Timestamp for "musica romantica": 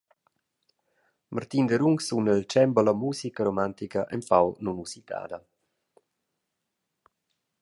3.03-4.01